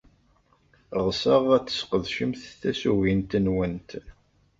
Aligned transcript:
Ɣseɣ 1.05 1.43
ad 1.55 1.65
tesqedcemt 1.65 2.41
tasugint-nwent. 2.61 3.89